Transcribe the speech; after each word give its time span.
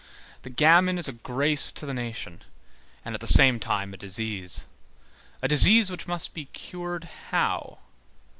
The 0.41 0.49
gamin 0.49 0.97
is 0.97 1.07
a 1.07 1.11
grace 1.13 1.71
to 1.73 1.85
the 1.85 1.93
nation, 1.93 2.41
and 3.05 3.13
at 3.13 3.21
the 3.21 3.27
same 3.27 3.59
time 3.59 3.93
a 3.93 3.97
disease; 3.97 4.65
a 5.43 5.47
disease 5.47 5.91
which 5.91 6.07
must 6.07 6.33
be 6.33 6.45
cured, 6.45 7.03
how? 7.29 7.77